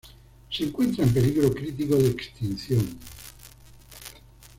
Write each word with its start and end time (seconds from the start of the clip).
Se 0.49 0.63
encuentra 0.63 1.03
en 1.03 1.13
peligro 1.13 1.53
crítico 1.53 1.95
de 1.95 2.07
extinción. 2.09 2.97